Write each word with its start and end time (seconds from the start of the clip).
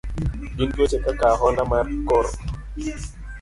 Gin 0.55 0.69
tuoche 0.73 0.97
kaka 1.05 1.25
ahonda 1.33 1.63
mar 1.71 1.85
kor. 2.07 2.25